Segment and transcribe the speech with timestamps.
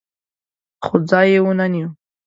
[0.85, 1.89] خو ځای یې ونه نیو